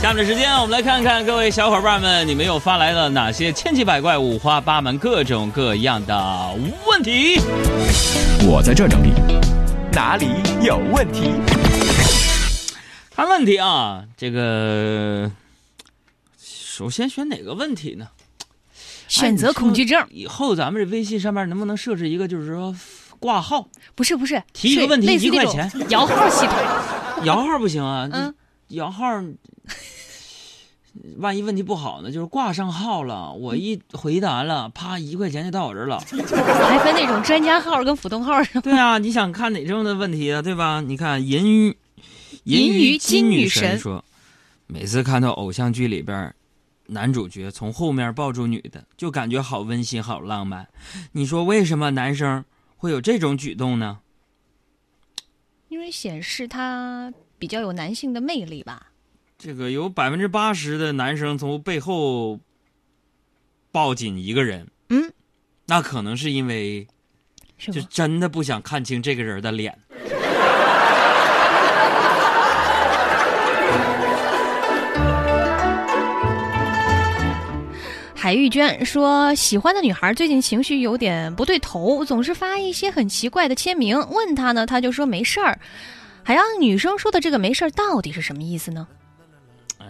[0.00, 7.38] 下面的时间，我们来看看各位小伙伴们，你们又发来了哪些千奇百怪、五花八门、各种各样的问题？
[8.48, 9.12] 我在这整理，
[9.92, 10.28] 哪里
[10.62, 11.32] 有问题？
[13.14, 15.30] 看问题啊，这个
[16.42, 18.08] 首先选哪个问题呢？
[19.06, 20.06] 选择恐惧症哎。
[20.10, 22.74] 以后咱们这微信上面能不能设置一个，就是说
[23.18, 26.56] 挂号不是不是，提一个问题一块钱摇号系统。
[27.24, 28.08] 摇号不行啊？
[28.10, 28.34] 嗯，
[28.68, 29.04] 摇号，
[31.16, 32.10] 万一问题不好呢？
[32.10, 35.98] 就是挂上号了，我一回答了，啪，一块钱就到我这儿了。
[36.08, 38.60] 还分那种专家号跟普通号是吧？
[38.64, 40.42] 对啊，你想看哪种的问题啊？
[40.42, 40.80] 对吧？
[40.80, 41.76] 你看银鱼，
[42.44, 44.04] 银鱼金金女神神说，
[44.66, 46.34] 每次看到偶像剧里边，
[46.86, 50.68] 男主角从后面抱住女的，就感觉好温馨、好浪漫。
[51.12, 52.44] 你说为什么男生
[52.76, 54.00] 会有这种举动呢？
[55.68, 58.88] 因为显示他比较有男性的魅力吧。
[59.42, 62.38] 这个有百分之八十的男生从背后
[63.72, 65.10] 抱紧一个人，嗯，
[65.64, 66.86] 那可能是因为
[67.56, 67.80] 就？
[67.88, 69.78] 真的不想看清这个人的脸。
[78.14, 83.98] 海玉娟说，喜欢的女孩最近情绪有点不对头，总是发一些很奇怪的签名。
[84.10, 85.58] 问她呢，她就说没事儿。
[86.22, 88.86] 海洋女生说的这个没事儿到底是什么意思呢？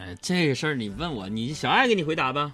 [0.01, 2.51] 哎，这个事儿你问我，你小爱给你回答吧。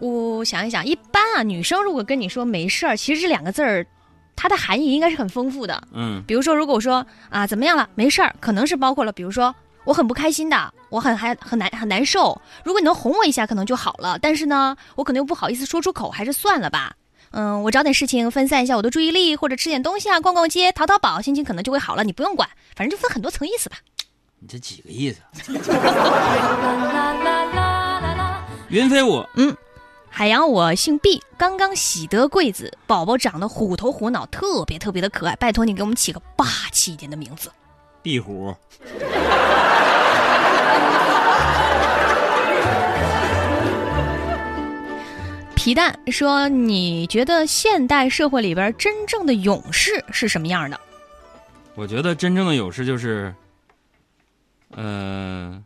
[0.00, 3.86] 我想一想，一般啊，女生如果跟你说没事儿，其实这两个字儿，
[4.34, 5.80] 它的含义应该是很丰富的。
[5.92, 12.40] 嗯，比如说，如果我说啊怎么样了，没事儿，可能是包括了，比如说我很不开心的，我很还很难很难受。
[12.64, 14.18] 如果你能哄我一下，可能就好了。
[14.18, 16.92] 但是呢，我可能又不好意思说出口，还是算了吧。
[17.30, 22.02] 嗯，我找点事情分散一下我的注意力，或者吃点东西啊，逛逛街，淘淘宝，心情可能就会好了。
[22.02, 23.76] 你不用管，反正就分很多层意思吧。
[24.40, 25.20] 你这几个意思？
[28.68, 29.56] 云飞我嗯，
[30.10, 35.34] 海洋，我姓毕，刚刚喜得贵子，宝宝长得虎头虎脑，特别特别的可爱。
[35.36, 37.50] 拜托你给我们起个霸气一点的名字。
[38.02, 38.54] 壁虎，
[45.56, 50.78] 皮蛋说：“你觉得现代社会里边真正的勇士是什么样的？
[51.74, 53.34] 我觉得真正的勇士就是，
[54.76, 55.62] 呃，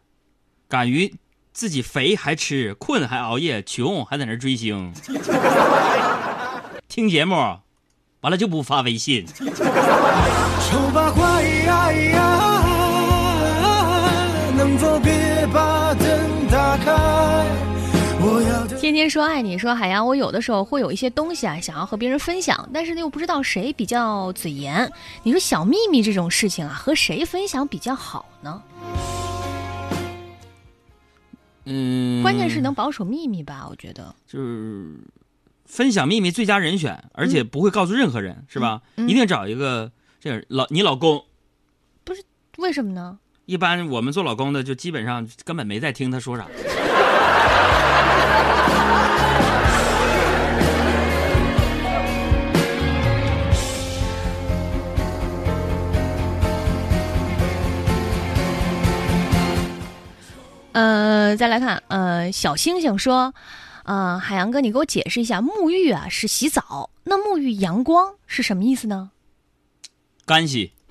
[0.68, 1.14] 敢于
[1.52, 4.92] 自己肥还吃，困还熬夜，穷还在那追星，
[6.88, 7.34] 听节目，
[8.20, 9.26] 完了就不发微信。
[9.26, 9.44] 丑
[10.94, 12.64] 八怪呀，
[14.56, 16.92] 能否别把灯打开？
[18.24, 24.90] 我要天天说爱你，说海洋，我有的时候会有一些东西啊，想要和别人分享，但是呢又不知道谁比较嘴严。
[25.24, 28.62] 你说小秘密这种事情啊，和谁分享比较好呢？
[31.65, 34.15] 嗯，关键是能保守秘密吧，我觉得。
[34.27, 34.99] 就是
[35.65, 38.83] 分享秘密最佳人选，而且不会告诉任何人，是吧？
[38.97, 41.25] 嗯一定找一个这样老你老公。
[42.05, 42.23] 不是
[42.59, 43.19] 为什么呢？
[43.47, 46.47] 一般我们做老公的就基本上根本没在听他说啥。
[60.82, 63.32] 呃，再来看，呃，小星星说，
[63.84, 69.10] 呃，海洋哥，你给我解释一下，沐浴啊是洗澡，那沐浴阳光是什么意思呢？
[70.26, 70.72] 干洗。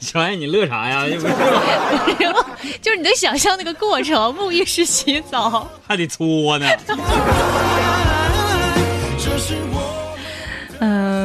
[0.00, 1.06] 小爱你乐啥呀？
[1.08, 1.32] 这不是？
[2.82, 5.70] 就是你能想象那个过程，沐浴是洗澡。
[5.86, 6.66] 还得搓呢。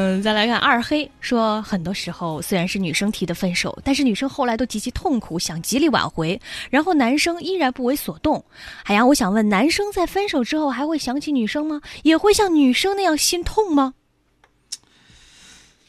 [0.07, 8.45] 嗯，再来看二黑说，很多时候虽然是女生提的分手，但是女生后来都极其痛苦，想极力挽回，然后男生依然不为所动。
[8.85, 11.81] 海洋，我想问，男生在分手之后还会想起女生吗？
[12.03, 13.95] 也会像女生那样心痛吗？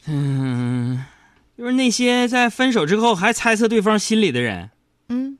[0.05, 1.05] 嗯，
[1.57, 4.69] 就是那些在分手之后还猜测对方心里的人，
[5.07, 5.37] 嗯，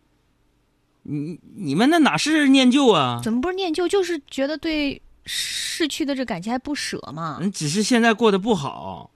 [1.03, 3.19] 你你们那哪是念旧啊？
[3.21, 7.37] 怎么不是念旧，就是觉得对逝去的这感情还不舍嘛？
[7.41, 9.11] 你，只是现在过得不好，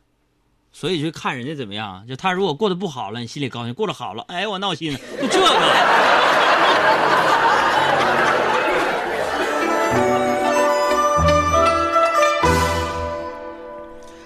[0.71, 2.05] 所以就看人家怎么样。
[2.07, 5.47] 就他如果过得不好了，你心里高兴；过得好了，哎，我闹心了，就这个。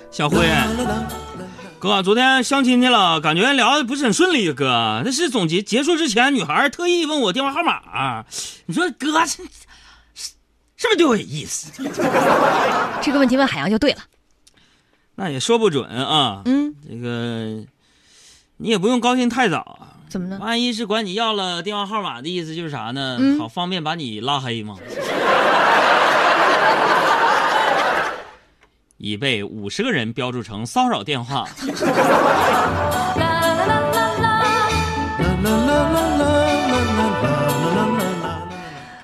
[0.09, 0.50] 小辉，
[1.77, 4.51] 哥，昨天相亲去了，感觉聊的不是很顺利。
[4.51, 8.25] 哥，那是总结结束之前，女孩特意问我电话号码。
[8.65, 9.44] 你说哥这
[10.77, 11.71] 是不是对我有意思？
[13.01, 14.00] 这个问题问海洋就对了。
[15.15, 16.44] 那也说不准啊。
[16.45, 17.65] 嗯，这个
[18.57, 19.97] 你也不用高兴太早啊。
[20.07, 20.38] 怎么呢？
[20.39, 23.18] 万一是管你要了电话号码的意思就是啥呢？
[23.19, 24.77] 嗯好方便把你拉黑吗？
[28.97, 31.47] 已被五十个人标注成骚扰电话。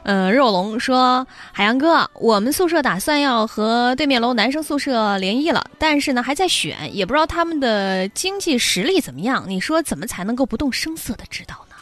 [0.03, 9.45] 呃，肉龙说：“海洋哥，我们宿舍打算要和对面楼男生宿舍联谊了，但是呢还在选，也不知道他们的经济实力怎么样。
[9.47, 11.75] 你说怎么才能够不动声色的知道呢？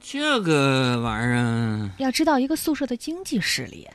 [0.00, 3.88] 这个玩意儿，要知道一个宿舍的经济实力，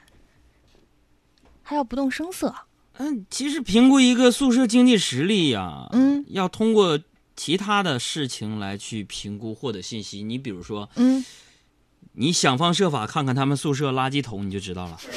[1.63, 2.53] 还要不动声色。
[2.97, 6.99] 嗯，其实评估一个宿舍经济实力呀、嗯要通过
[7.37, 10.23] 其他的事情来去评估获得信息。
[10.23, 11.23] 你比如说，嗯，
[12.13, 14.97] 你想方设法看看他们宿舍垃圾桶，你就知道了。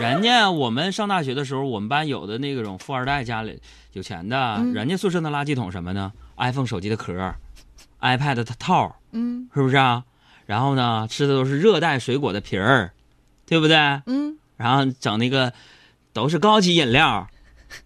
[0.00, 3.60] 人家我们上大学的时候，我们班有的那种富二代家里
[3.92, 7.34] 有钱的，嗯人家宿舍那垃圾桶什么呢？iPhone 手机的壳
[8.00, 10.04] ，iPad 的套，嗯是不是啊？
[10.44, 12.92] 然后呢，吃的都是热带水果的皮儿，
[13.46, 13.76] 对不对？
[14.06, 15.52] 嗯，然后整那个
[16.12, 17.26] 都是高级饮料。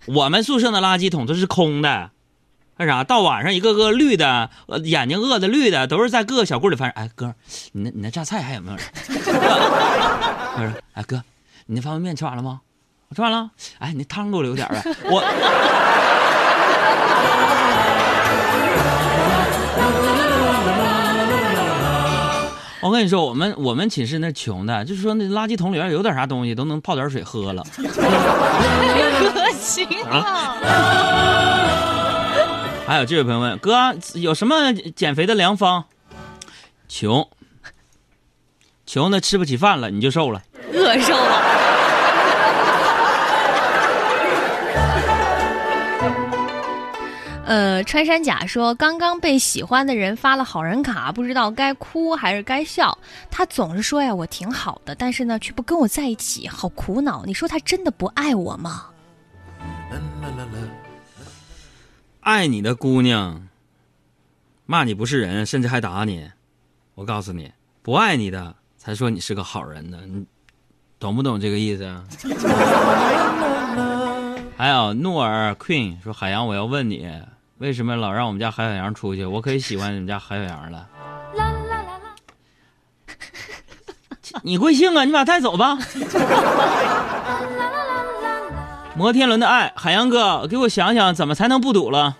[0.07, 2.11] 我们宿舍的垃圾桶都是空的，
[2.81, 3.05] 干啥？
[3.05, 6.89] 到晚上一个个绿的，呃，眼睛饿的绿的，都是在各个小柜里翻。
[6.93, 7.35] 哎，哥，
[7.73, 8.87] 你那你那榨菜还有没有人？
[10.57, 11.23] 他说：“哎哥，
[11.67, 12.63] 你那方便面吃完了吗？
[13.11, 13.51] 我吃完了。
[13.81, 14.83] 哎，你那汤给我留点呗。
[15.05, 15.23] 我
[22.81, 27.63] 我跟你说，我们我们寝室那穷的，就是说那垃圾桶里边有点啥东西，都能泡点水喝了。
[27.77, 30.57] 可行啊！
[32.91, 35.85] 还有这位朋友问哥，有什么减肥的良方？
[36.89, 37.29] 穷，
[38.85, 40.43] 穷的吃不起饭了，你就瘦了。
[40.73, 41.41] 饿瘦了。
[47.47, 52.99] 呃，穿山甲说，刚刚被喜欢的人发了好人卡，不知道该哭还是该笑。
[53.31, 57.23] 他总是说呀，我挺好的，但是呢，却不跟我在一起，好苦恼。
[57.25, 58.87] 你说他真的不爱我吗？
[62.21, 63.49] 爱你的姑娘，
[64.67, 66.31] 骂你不是人，甚至还打你。
[66.95, 67.51] 我告诉你，
[67.83, 69.99] 不爱你的才说你是个好人呢。
[70.07, 70.27] 你
[70.99, 72.05] 懂不懂这个意思啊？
[74.57, 77.11] 还有诺尔 Queen 说：“海洋，我要问你，
[77.57, 79.25] 为什么老让我们家海小羊出去？
[79.25, 80.87] 我可以喜欢你们家海小羊了。”
[84.43, 85.05] 你贵姓啊？
[85.05, 85.79] 你把他带走吧。
[89.01, 92.19] 摩天轮的爱，海洋哥，给我想想怎么才能不赌了。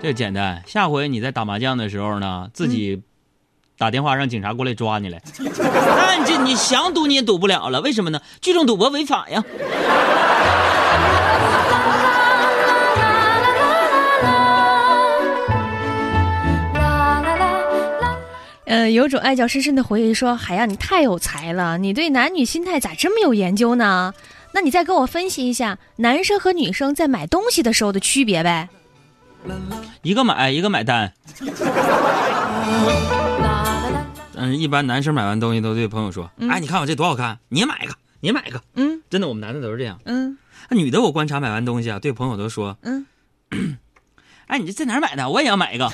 [0.00, 3.02] 这简单，下回你在打麻将的时候呢，自己
[3.76, 5.20] 打电话让警察过来抓你来。
[5.40, 8.20] 那你这你想赌你也赌不了了，为什么呢？
[8.40, 9.42] 聚众赌博违法呀。
[18.66, 24.14] 呃，有种爱叫深深的回忆说：“海洋，你太有才了，你对男女心态咋这么有研究呢？
[24.54, 28.68] 那你再跟我分析一下男生和女生在买东西的时候的区别呗。
[30.02, 31.12] 一个买一个买单。
[34.36, 39.98] 嗯，一般男生买完东西都对朋友说：“哎，你看我这多好看，你也买一个，你也买一个。”嗯真的，我们男的都是这样。
[40.04, 43.06] 嗯那女的我观察买完东西啊，对朋友都说嗯
[44.46, 45.28] ，：“哎，你这在哪儿买的？
[45.28, 45.90] 我也要买一个。”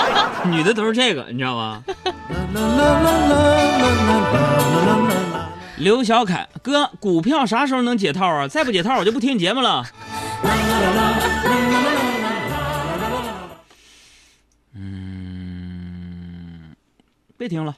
[0.46, 1.82] 女的都是这个，你知道吗？
[5.84, 8.48] 刘小凯哥，股票啥时候能解套啊？
[8.48, 9.84] 再不解套，我就不听你节目了。
[14.74, 16.74] 嗯，
[17.36, 17.76] 别听了。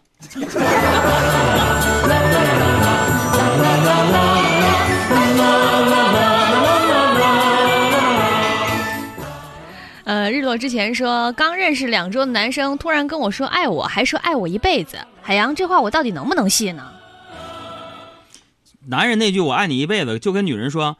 [10.04, 14.96] 呃，日落之前说刚认识两周的男生突然跟我说爱我，还说爱我一辈子。
[15.20, 16.84] 海洋，这话我到底能不能信呢？
[18.88, 20.96] 男人那句“我爱你一辈子”，就跟女人说：“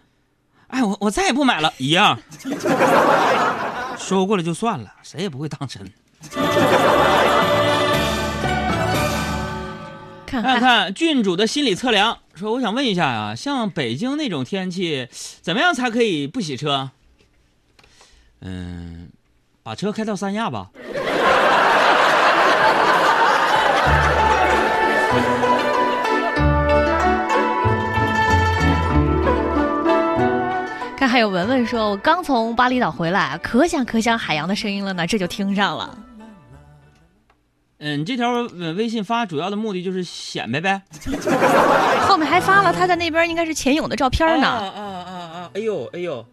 [0.69, 2.19] 哎，我我再也不买了”一样。
[3.99, 5.93] 说过了就算了，谁也不会当真。
[10.27, 15.09] 看看看看郡主的心理测量，说我想问一下呀、像北京那种天气，
[15.41, 16.91] 怎么样才可以不洗车？
[18.41, 19.09] 嗯，
[19.63, 20.71] 把车开到三亚吧。
[30.97, 35.99] 看，还有文文说，我刚从巴厘岛回来，可想可想海洋的声音了呢，这就听上了。
[37.79, 40.81] 嗯，你这条呃微信发主要的目的就是显摆呗。
[42.09, 44.47] 后面还发了他在那边应该是潜泳的照片呢。
[44.47, 45.51] 啊啊啊啊！
[45.55, 46.25] 哎呦哎呦，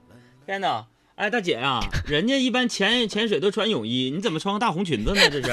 [0.45, 0.85] 天哪！
[1.15, 5.21] 哎，大姐啊、人家一般潜 潜水都穿泳衣，你怎么穿个大红裙子呢？
[5.29, 5.49] 这是，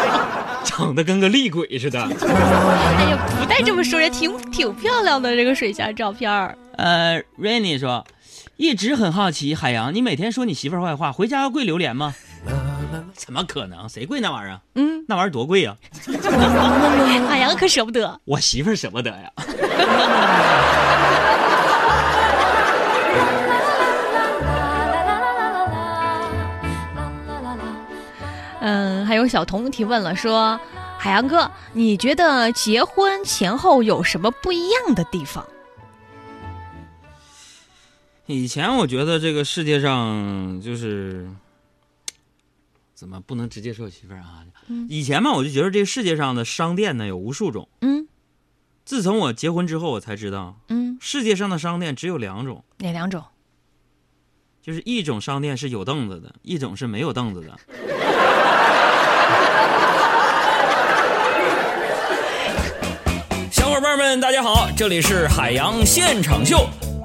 [0.64, 2.00] 长得跟个厉鬼似的。
[2.00, 6.56] 哎呀，不带这么说，也挺挺漂亮的这个水下照片儿。
[6.76, 8.04] 呃，Rainy 说，
[8.56, 12.14] 一直很好奇，海洋，你每天说你媳妇儿坏话，回家要跪榴莲吗？
[13.14, 13.88] 怎么可能？
[13.88, 14.60] 谁跪那玩意儿啊？
[14.76, 15.76] 嗯，那玩意儿多贵呀、
[17.28, 18.20] 海洋可舍不得。
[18.24, 19.32] 我媳妇儿舍不得呀。
[28.60, 30.58] 嗯，还有小童提问了，说
[30.96, 35.44] 海洋哥，你觉得结婚前后有什么不一样的地方？
[38.26, 41.28] 以前我觉得这个世界上就是，
[42.94, 44.42] 怎么不能直接说我媳妇儿啊？
[44.68, 47.68] 嗯以前嘛，我就觉得这个世界上的商店呢有无数种。
[47.82, 48.08] 嗯
[48.86, 53.22] 自从我结婚之后，我才知道嗯，世界上的商店只有两种，哪两种？
[54.62, 57.58] 就是一种商店是有凳子的，一种是没有凳子的。
[63.52, 66.66] 小伙伴们，大家好，这里是海洋现场秀。